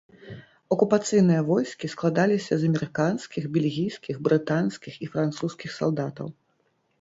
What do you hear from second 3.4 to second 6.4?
бельгійскіх, брытанскіх і французскіх салдатаў.